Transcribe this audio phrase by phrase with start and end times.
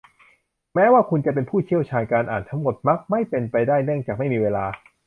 [0.75, 4.65] แม้ว่าคุณจะเป็นผู้เชี่ยวชาญการอ่านทั้งหมดมักไม่เป็นไปได้เนื่องจากไม่มีเวลา